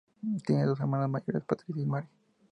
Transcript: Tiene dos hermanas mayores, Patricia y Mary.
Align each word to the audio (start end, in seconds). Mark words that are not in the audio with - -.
Tiene 0.47 0.65
dos 0.65 0.79
hermanas 0.79 1.11
mayores, 1.11 1.43
Patricia 1.43 1.83
y 1.83 1.85
Mary. 1.85 2.07